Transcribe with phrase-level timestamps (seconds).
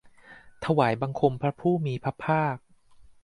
[0.65, 2.57] ถวายบังคมพระผู้มีพระภาค